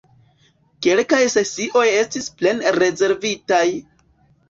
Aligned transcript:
Kelkaj 0.87 1.19
sesioj 1.35 1.85
estis 2.01 2.33
plene 2.43 2.77
rezervitaj! 2.81 3.65